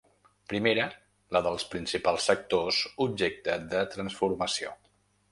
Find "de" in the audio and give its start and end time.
3.75-3.83